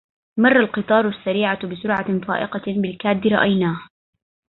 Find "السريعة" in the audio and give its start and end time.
1.09-1.67